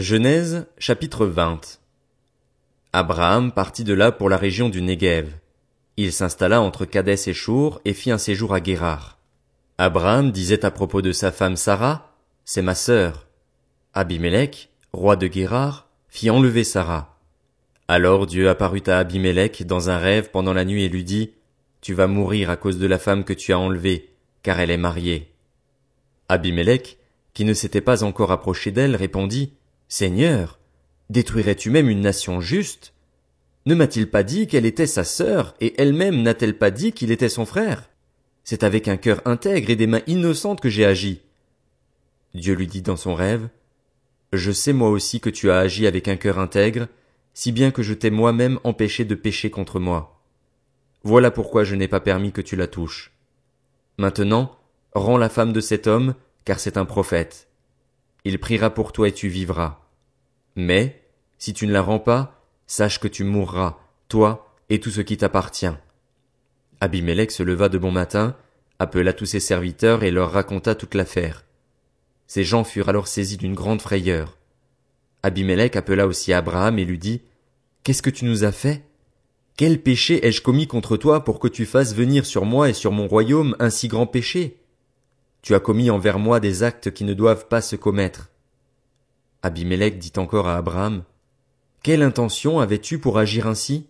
[0.00, 1.80] Genèse chapitre 20
[2.92, 5.28] Abraham partit de là pour la région du Néguev.
[5.96, 9.18] Il s'installa entre Kadès et Chour et fit un séjour à Guérar.
[9.76, 12.12] Abraham disait à propos de sa femme Sarah,
[12.44, 13.26] c'est ma sœur.
[13.92, 17.18] Abimelech, roi de Guérar, fit enlever Sarah.
[17.88, 21.32] Alors Dieu apparut à Abimelech dans un rêve pendant la nuit et lui dit,
[21.80, 24.10] Tu vas mourir à cause de la femme que tu as enlevée,
[24.44, 25.34] car elle est mariée.
[26.28, 26.98] Abimelech,
[27.34, 29.54] qui ne s'était pas encore approché d'elle, répondit,
[29.88, 30.58] Seigneur,
[31.08, 32.92] détruirais-tu même une nation juste?
[33.64, 37.30] Ne m'a-t-il pas dit qu'elle était sa sœur, et elle-même n'a-t-elle pas dit qu'il était
[37.30, 37.88] son frère?
[38.44, 41.22] C'est avec un cœur intègre et des mains innocentes que j'ai agi.
[42.34, 43.48] Dieu lui dit dans son rêve,
[44.34, 46.88] Je sais moi aussi que tu as agi avec un cœur intègre,
[47.32, 50.20] si bien que je t'ai moi-même empêché de pécher contre moi.
[51.02, 53.12] Voilà pourquoi je n'ai pas permis que tu la touches.
[53.96, 54.54] Maintenant,
[54.92, 57.48] rends la femme de cet homme, car c'est un prophète.
[58.28, 59.80] Il priera pour toi et tu vivras.
[60.54, 61.02] Mais,
[61.38, 65.16] si tu ne la rends pas, sache que tu mourras, toi et tout ce qui
[65.16, 65.72] t'appartient.
[66.82, 68.36] Abimelech se leva de bon matin,
[68.78, 71.46] appela tous ses serviteurs et leur raconta toute l'affaire.
[72.26, 74.36] Ces gens furent alors saisis d'une grande frayeur.
[75.22, 77.22] Abimelech appela aussi Abraham et lui dit,
[77.82, 78.84] Qu'est-ce que tu nous as fait?
[79.56, 82.92] Quel péché ai-je commis contre toi pour que tu fasses venir sur moi et sur
[82.92, 84.58] mon royaume un si grand péché?
[85.42, 88.30] Tu as commis envers moi des actes qui ne doivent pas se commettre.
[89.42, 91.04] Abimelech dit encore à Abraham,
[91.82, 93.86] Quelle intention avais-tu pour agir ainsi?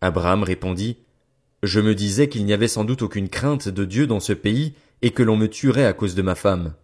[0.00, 0.98] Abraham répondit,
[1.62, 4.74] Je me disais qu'il n'y avait sans doute aucune crainte de Dieu dans ce pays
[5.02, 6.74] et que l'on me tuerait à cause de ma femme.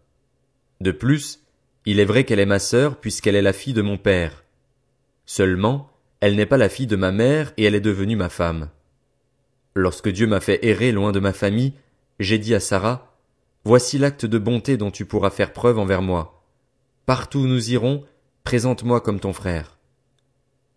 [0.81, 1.41] De plus,
[1.87, 4.45] il est vrai qu'elle est ma sœur puisqu'elle est la fille de mon père.
[5.27, 8.69] Seulement, elle n'est pas la fille de ma mère et elle est devenue ma femme.
[9.75, 11.73] Lorsque Dieu m'a fait errer loin de ma famille,
[12.19, 13.10] j'ai dit à Sarah,
[13.65, 16.43] Voici l'acte de bonté dont tu pourras faire preuve envers moi.
[17.05, 18.05] Partout où nous irons,
[18.43, 19.79] présente-moi comme ton frère.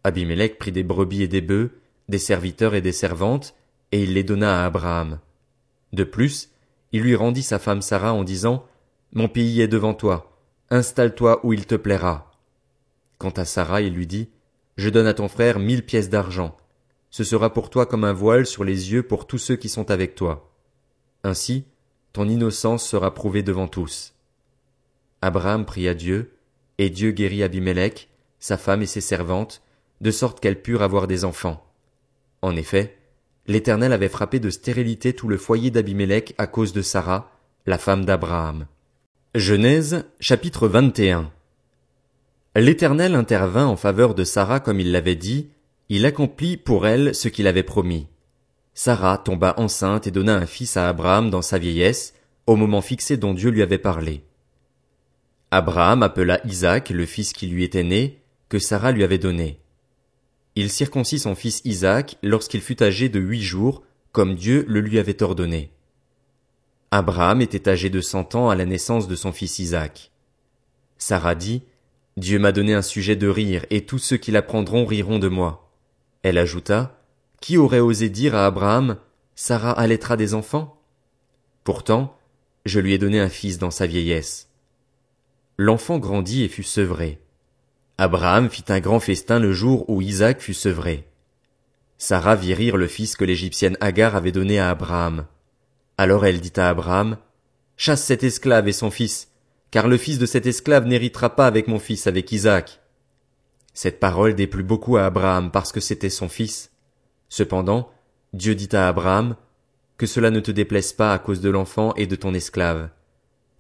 [0.04, 1.72] Abimelech prit des brebis et des bœufs,
[2.10, 3.56] des serviteurs et des servantes,
[3.94, 5.20] et il les donna à Abraham.
[5.94, 6.50] De plus,
[6.92, 8.66] il lui rendit sa femme Sarah en disant,
[9.14, 10.36] Mon pays est devant toi,
[10.70, 12.32] installe-toi où il te plaira.
[13.18, 14.30] Quant à Sarah, il lui dit,
[14.76, 16.58] Je donne à ton frère mille pièces d'argent.
[17.12, 19.92] Ce sera pour toi comme un voile sur les yeux pour tous ceux qui sont
[19.92, 20.52] avec toi.
[21.24, 21.66] Ainsi,
[22.14, 24.14] ton innocence sera prouvée devant tous.
[25.22, 26.36] Abraham pria Dieu,
[26.78, 28.10] et Dieu guérit Abimelech,
[28.40, 29.62] sa femme et ses servantes,
[30.02, 31.66] de sorte qu'elles purent avoir des enfants.
[32.42, 32.98] En effet,
[33.48, 37.32] l'Éternel avait frappé de stérilité tout le foyer d'Abimelech à cause de Sarah,
[37.66, 38.68] la femme d'Abraham.
[39.34, 41.32] Genèse, chapitre 21.
[42.56, 45.50] L'Éternel intervint en faveur de Sarah comme il l'avait dit,
[45.90, 48.08] il accomplit pour elle ce qu'il avait promis.
[48.76, 52.16] Sarah tomba enceinte et donna un fils à Abraham dans sa vieillesse,
[52.48, 54.24] au moment fixé dont Dieu lui avait parlé.
[55.52, 58.20] Abraham appela Isaac, le fils qui lui était né,
[58.50, 59.60] que Sarah lui avait donné.
[60.56, 65.00] Il circoncit son fils Isaac lorsqu'il fut âgé de huit jours, comme Dieu le lui
[65.00, 65.72] avait ordonné.
[66.92, 70.12] Abraham était âgé de cent ans à la naissance de son fils Isaac.
[70.98, 71.64] Sarah dit,
[72.18, 75.72] Dieu m'a donné un sujet de rire, et tous ceux qui l'apprendront riront de moi.
[76.22, 77.03] Elle ajouta,
[77.44, 78.96] qui aurait osé dire à Abraham,
[79.36, 80.82] Sarah allaitera des enfants?
[81.66, 82.18] Pourtant,
[82.64, 84.48] je lui ai donné un fils dans sa vieillesse.
[85.58, 87.20] L'enfant grandit et fut sevré.
[87.98, 91.06] Abraham fit un grand festin le jour où Isaac fut sevré.
[91.98, 95.26] Sarah vit rire le fils que l'égyptienne Agar avait donné à Abraham.
[95.98, 97.18] Alors elle dit à Abraham,
[97.76, 99.28] Chasse cet esclave et son fils,
[99.70, 102.80] car le fils de cet esclave n'héritera pas avec mon fils avec Isaac.
[103.74, 106.70] Cette parole déplut beaucoup à Abraham parce que c'était son fils.
[107.34, 107.92] Cependant,
[108.34, 109.36] Dieu dit à Abraham,
[109.98, 112.90] Que cela ne te déplaise pas à cause de l'enfant et de ton esclave.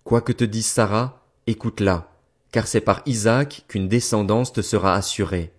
[0.04, 2.08] Quoi que te dise Sarah, écoute-la,
[2.52, 5.54] car c'est par Isaac qu'une descendance te sera assurée.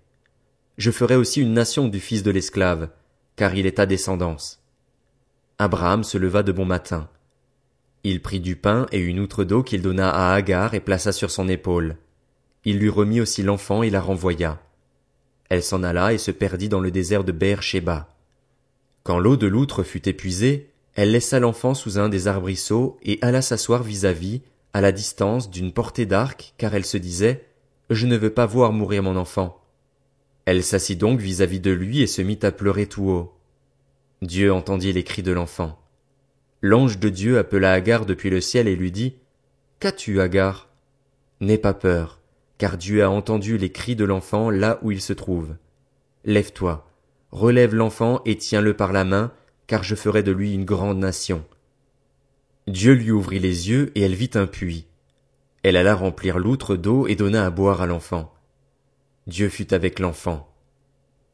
[0.78, 2.88] Je ferai aussi une nation du fils de l'esclave,
[3.34, 4.62] car il est ta descendance.
[5.58, 7.08] Abraham se leva de bon matin.
[8.04, 11.32] Il prit du pain et une outre d'eau qu'il donna à Agar et plaça sur
[11.32, 11.96] son épaule.
[12.64, 14.63] Il lui remit aussi l'enfant et la renvoya.
[15.49, 18.08] Elle s'en alla et se perdit dans le désert de Beer-Sheba.
[19.02, 23.43] Quand l'eau de l'outre fut épuisée, elle laissa l'enfant sous un des arbrisseaux et alla
[23.43, 24.43] s'asseoir vis-à-vis,
[24.73, 27.44] à la distance d'une portée d'arc, car elle se disait,
[27.91, 29.61] Je ne veux pas voir mourir mon enfant.
[30.46, 33.35] Elle s'assit donc vis-à-vis de lui et se mit à pleurer tout haut.
[34.23, 35.79] Dieu entendit les cris de l'enfant.
[36.62, 39.17] L'ange de Dieu appela Agar depuis le ciel et lui dit,
[39.81, 40.69] Qu'as-tu, Agar?
[41.40, 42.20] N'aie pas peur
[42.58, 45.56] car Dieu a entendu les cris de l'enfant là où il se trouve.
[46.24, 46.88] Lève-toi,
[47.32, 49.32] relève l'enfant et tiens-le par la main,
[49.66, 51.44] car je ferai de lui une grande nation.
[52.66, 54.86] Dieu lui ouvrit les yeux et elle vit un puits.
[55.62, 58.32] Elle alla remplir l'outre d'eau et donna à boire à l'enfant.
[59.26, 60.50] Dieu fut avec l'enfant.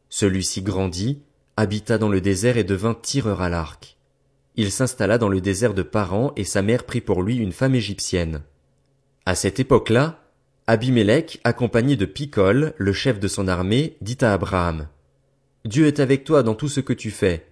[0.08, 1.22] Celui-ci grandit,
[1.56, 3.96] habita dans le désert et devint tireur à l'arc.
[4.56, 7.74] Il s'installa dans le désert de Paran et sa mère prit pour lui une femme
[7.74, 8.42] égyptienne.
[9.26, 10.19] À cette époque-là,
[10.70, 14.86] Abimélec, accompagné de Picol, le chef de son armée, dit à Abraham,
[15.64, 17.44] Dieu est avec toi dans tout ce que tu fais.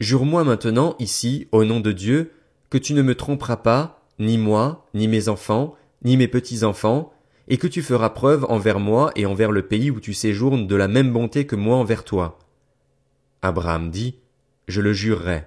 [0.00, 2.32] Jure-moi maintenant, ici, au nom de Dieu,
[2.68, 7.12] que tu ne me tromperas pas, ni moi, ni mes enfants, ni mes petits-enfants,
[7.46, 10.74] et que tu feras preuve envers moi et envers le pays où tu séjournes de
[10.74, 12.36] la même bonté que moi envers toi.
[13.42, 14.16] Abraham dit,
[14.66, 15.44] Je le jurerai.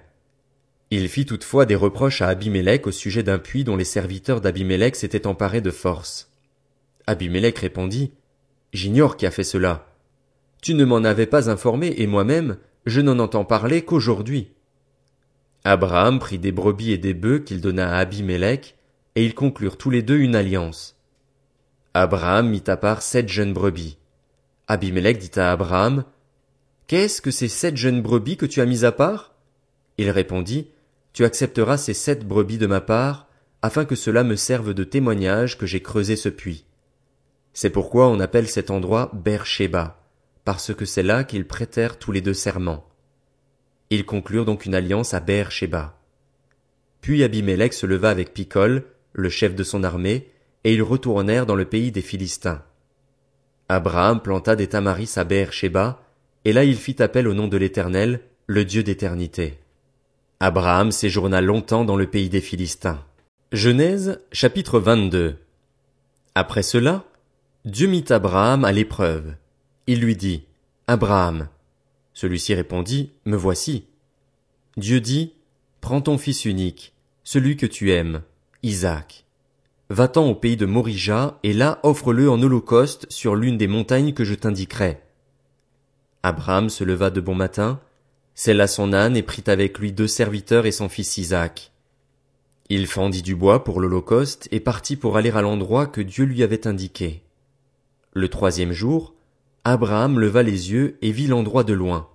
[0.90, 4.96] Il fit toutefois des reproches à Abimélec au sujet d'un puits dont les serviteurs d'Abimélec
[4.96, 6.29] s'étaient emparés de force.
[7.06, 8.12] Abimélec répondit,
[8.72, 9.86] J'ignore qui a fait cela.
[10.62, 14.52] Tu ne m'en avais pas informé et moi-même, je n'en entends parler qu'aujourd'hui.
[15.64, 18.76] Abraham prit des brebis et des bœufs qu'il donna à Abimélec,
[19.14, 20.96] et ils conclurent tous les deux une alliance.
[21.92, 23.98] Abraham mit à part sept jeunes brebis.
[24.68, 26.04] Abimélec dit à Abraham,
[26.86, 29.34] Qu'est-ce que ces sept jeunes brebis que tu as mis à part?
[29.98, 30.68] Il répondit,
[31.12, 33.26] Tu accepteras ces sept brebis de ma part,
[33.62, 36.64] afin que cela me serve de témoignage que j'ai creusé ce puits.
[37.52, 40.00] C'est pourquoi on appelle cet endroit Beersheba,
[40.44, 42.86] parce que c'est là qu'ils prêtèrent tous les deux serments.
[43.90, 45.98] Ils conclurent donc une alliance à Beersheba.
[47.00, 50.28] Puis Abimélec se leva avec Picol, le chef de son armée,
[50.64, 52.62] et ils retournèrent dans le pays des Philistins.
[53.68, 56.02] Abraham planta des tamaris à Beersheba,
[56.44, 59.58] et là il fit appel au nom de l'Éternel, le Dieu d'éternité.
[60.40, 63.04] Abraham séjourna longtemps dans le pays des Philistins.
[63.52, 65.36] Genèse, chapitre 22.
[66.34, 67.04] Après cela,
[67.66, 69.34] Dieu mit Abraham à l'épreuve.
[69.86, 70.44] Il lui dit,
[70.86, 71.48] Abraham.
[72.14, 73.84] Celui-ci répondit, Me voici.
[74.78, 75.34] Dieu dit,
[75.82, 78.22] Prends ton fils unique, celui que tu aimes,
[78.62, 79.26] Isaac.
[79.90, 84.24] Va-t'en au pays de Morija, et là offre-le en holocauste sur l'une des montagnes que
[84.24, 84.98] je t'indiquerai.
[86.22, 87.78] Abraham se leva de bon matin,
[88.34, 91.72] sella son âne et prit avec lui deux serviteurs et son fils Isaac.
[92.70, 96.42] Il fendit du bois pour l'holocauste et partit pour aller à l'endroit que Dieu lui
[96.42, 97.22] avait indiqué.
[98.20, 99.14] Le troisième jour,
[99.64, 102.10] Abraham leva les yeux et vit l'endroit de loin.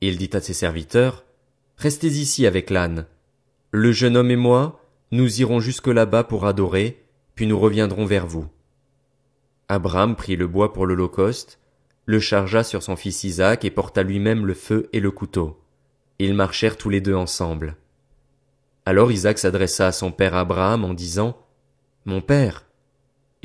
[0.00, 1.24] Il dit à ses serviteurs,
[1.76, 3.06] Restez ici avec l'âne.
[3.70, 4.80] Le jeune homme et moi,
[5.12, 7.04] nous irons jusque là-bas pour adorer,
[7.36, 8.48] puis nous reviendrons vers vous.
[9.68, 11.60] Abraham prit le bois pour l'Holocauste,
[12.04, 15.62] le chargea sur son fils Isaac et porta lui-même le feu et le couteau.
[16.18, 17.76] Ils marchèrent tous les deux ensemble.
[18.86, 21.38] Alors Isaac s'adressa à son père Abraham en disant,
[22.06, 22.66] Mon père.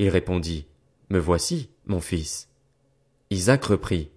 [0.00, 0.67] Il répondit,
[1.10, 2.48] Me voici, mon fils.
[3.30, 4.10] Isaac reprit,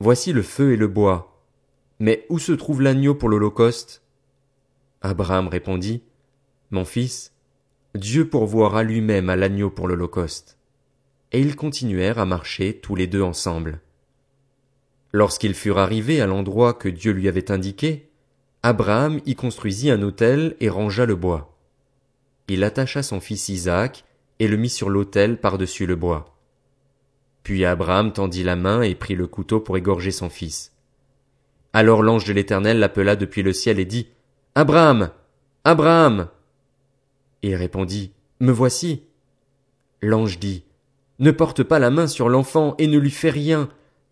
[0.00, 1.42] Voici le feu et le bois.
[1.98, 4.02] Mais où se trouve l'agneau pour l'Holocauste?
[5.00, 6.02] Abraham répondit,
[6.70, 7.32] mon fils,
[7.94, 10.58] Dieu pourvoira lui-même à l'agneau pour l'Holocauste.
[11.32, 13.80] Et ils continuèrent à marcher tous les deux ensemble.
[15.12, 18.10] Lorsqu'ils furent arrivés à l'endroit que Dieu lui avait indiqué,
[18.62, 21.56] Abraham y construisit un autel et rangea le bois.
[22.48, 24.04] Il attacha son fils Isaac
[24.38, 26.36] et le mit sur l'autel par-dessus le bois.
[27.42, 30.72] Puis Abraham tendit la main et prit le couteau pour égorger son fils.
[31.72, 34.08] Alors l'ange de l'Éternel l'appela depuis le ciel et dit,
[34.54, 35.10] Abraham!
[35.64, 36.28] Abraham!
[37.42, 39.02] Il répondit, Me voici.
[40.00, 40.64] L'ange dit,
[41.18, 43.68] Ne porte pas la main sur l'enfant et ne lui fais rien,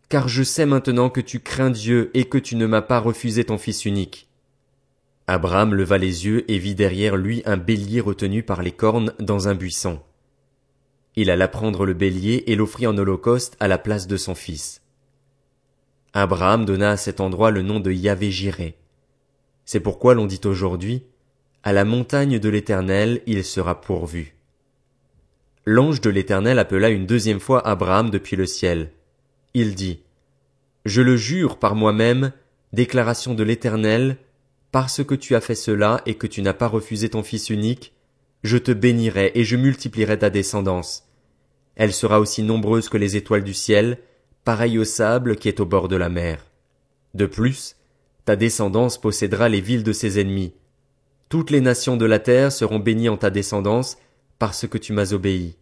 [0.09, 3.45] car je sais maintenant que tu crains Dieu et que tu ne m'as pas refusé
[3.45, 4.29] ton fils unique.
[5.27, 9.49] Abraham leva les yeux et vit derrière lui un bélier retenu par les cornes dans
[9.49, 10.01] un buisson.
[11.17, 14.81] Il alla prendre le bélier et l'offrit en holocauste à la place de son fils.
[16.15, 18.77] Abraham donna à cet endroit le nom de Yahvé Jiré.
[19.65, 21.05] C'est pourquoi l'on dit aujourd'hui,
[21.63, 24.35] à la montagne de l'Éternel il sera pourvu.
[25.65, 28.91] L'ange de l'Éternel appela une deuxième fois Abraham depuis le ciel.
[29.55, 30.01] Il dit,
[30.85, 32.33] Je le jure par moi-même,
[32.73, 34.17] déclaration de l'Éternel,
[34.73, 37.93] parce que tu as fait cela et que tu n'as pas refusé ton fils unique,
[38.43, 41.09] je te bénirai et je multiplierai ta descendance.
[41.77, 43.99] Elle sera aussi nombreuse que les étoiles du ciel,
[44.45, 46.45] pareille au sable qui est au bord de la mer.
[47.15, 47.77] De plus,
[48.25, 50.55] ta descendance possédera les villes de ses ennemis,
[51.33, 53.97] toutes les nations de la terre seront bénies en ta descendance,
[54.39, 55.57] parce que tu m'as obéi.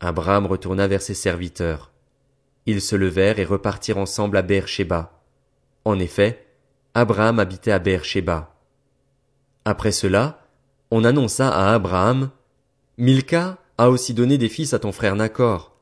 [0.00, 1.90] Abraham retourna vers ses serviteurs.
[2.66, 5.18] Ils se levèrent et repartirent ensemble à Beersheba.
[5.86, 6.46] En effet,
[6.92, 8.54] Abraham habitait à Beersheba.
[9.64, 10.39] Après cela,
[10.90, 12.30] on annonça à Abraham,
[12.98, 15.76] Milka a aussi donné des fils à ton frère Nacor.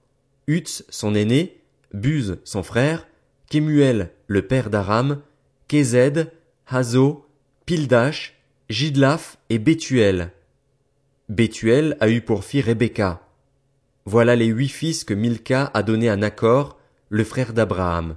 [0.47, 1.61] Utz, son aîné,
[1.93, 3.07] Buz, son frère,
[3.51, 5.21] Kemuel, le père d'Aram,
[5.67, 6.31] Kézed,
[6.67, 7.27] Hazo,
[7.67, 8.39] Pildash,
[8.71, 10.33] Gidlaf et Bethuel.
[11.29, 13.23] Bethuel a eu pour fille Rebecca.
[14.05, 18.17] Voilà les huit fils que Milka a donnés à Nacor, le frère d'Abraham.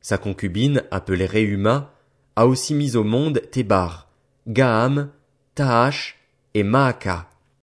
[0.00, 1.92] Sa concubine, appelée Réhuma,
[2.34, 4.08] a aussi mis au monde Tébar,
[4.46, 5.10] Gaham,
[5.56, 6.16] Tahash
[6.52, 7.30] et Maaka.